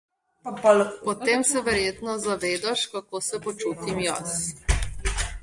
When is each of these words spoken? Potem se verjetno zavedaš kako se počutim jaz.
Potem 1.03 1.43
se 1.49 1.61
verjetno 1.67 2.15
zavedaš 2.23 2.87
kako 2.95 3.23
se 3.27 3.41
počutim 3.45 4.03
jaz. 4.07 4.35